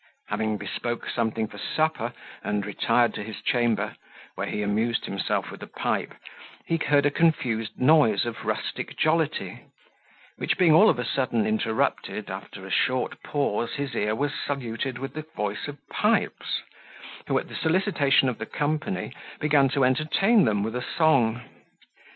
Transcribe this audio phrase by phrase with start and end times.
[0.29, 2.11] Having bespoke something for supper,
[2.43, 3.95] and retired to his chamber,
[4.33, 6.15] where he amused himself with a pipe,
[6.65, 9.61] he heard a confused noise of rustic jollity,
[10.37, 14.97] which being all of a sudden interrupted, after a short pause his ear was saluted
[14.97, 16.63] with the voice of Pipes,
[17.27, 21.43] who, at the solicitation of the company, began to entertain them with a song.